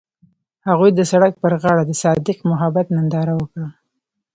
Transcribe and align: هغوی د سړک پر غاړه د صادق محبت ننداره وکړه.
هغوی 0.69 0.89
د 0.93 1.01
سړک 1.11 1.33
پر 1.43 1.53
غاړه 1.61 1.83
د 1.85 1.91
صادق 2.03 2.37
محبت 2.51 2.87
ننداره 2.95 3.33
وکړه. 3.37 3.67